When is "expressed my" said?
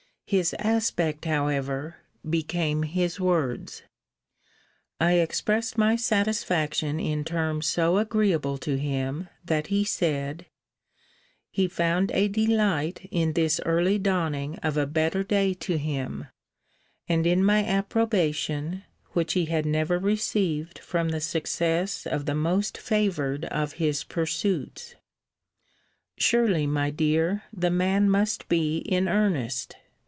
5.15-5.97